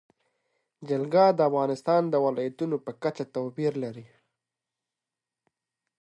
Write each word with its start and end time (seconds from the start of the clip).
جلګه 0.89 1.25
د 1.33 1.39
افغانستان 1.49 2.01
د 2.09 2.15
ولایاتو 2.25 2.75
په 2.85 2.91
کچه 3.03 3.23
توپیر 3.35 3.73
لري. 3.83 4.05